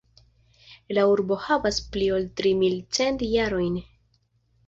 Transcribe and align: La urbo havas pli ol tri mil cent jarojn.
La 0.97 1.01
urbo 1.09 1.35
havas 1.47 1.77
pli 1.95 2.07
ol 2.15 2.25
tri 2.41 2.55
mil 2.61 2.79
cent 2.99 3.21
jarojn. 3.35 3.77